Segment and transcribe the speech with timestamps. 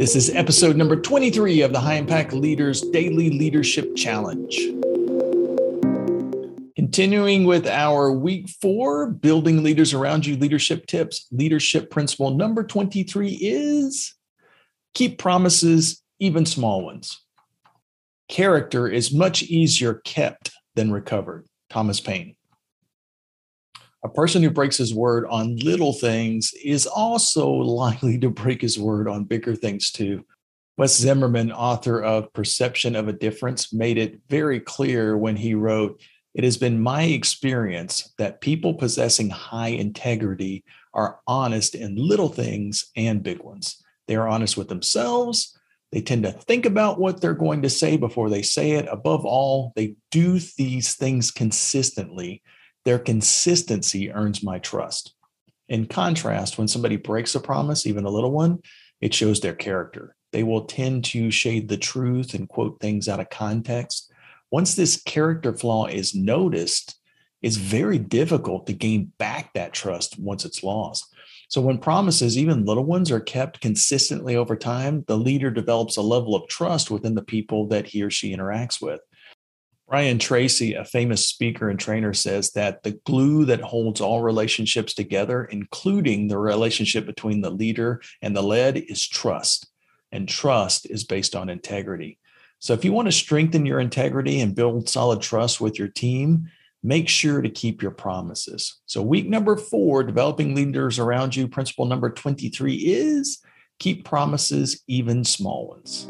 [0.00, 4.58] This is episode number 23 of the High Impact Leaders Daily Leadership Challenge.
[6.74, 13.38] Continuing with our week four, building leaders around you leadership tips, leadership principle number 23
[13.42, 14.14] is
[14.94, 17.20] keep promises, even small ones.
[18.28, 21.46] Character is much easier kept than recovered.
[21.68, 22.36] Thomas Paine.
[24.02, 28.78] A person who breaks his word on little things is also likely to break his
[28.78, 30.24] word on bigger things too.
[30.78, 36.00] Wes Zimmerman, author of Perception of a Difference, made it very clear when he wrote,
[36.34, 40.64] It has been my experience that people possessing high integrity
[40.94, 43.82] are honest in little things and big ones.
[44.08, 45.54] They are honest with themselves.
[45.92, 48.88] They tend to think about what they're going to say before they say it.
[48.90, 52.42] Above all, they do these things consistently
[52.84, 55.14] their consistency earns my trust.
[55.68, 58.60] In contrast, when somebody breaks a promise, even a little one,
[59.00, 60.16] it shows their character.
[60.32, 64.12] They will tend to shade the truth and quote things out of context.
[64.50, 66.96] Once this character flaw is noticed,
[67.42, 71.06] it's very difficult to gain back that trust once it's lost.
[71.48, 76.02] So, when promises, even little ones, are kept consistently over time, the leader develops a
[76.02, 79.00] level of trust within the people that he or she interacts with.
[79.90, 84.94] Brian Tracy, a famous speaker and trainer, says that the glue that holds all relationships
[84.94, 89.68] together, including the relationship between the leader and the led, is trust.
[90.12, 92.20] And trust is based on integrity.
[92.60, 96.48] So, if you want to strengthen your integrity and build solid trust with your team,
[96.84, 98.78] make sure to keep your promises.
[98.86, 103.42] So, week number four, developing leaders around you, principle number 23 is
[103.80, 106.06] keep promises, even small ones.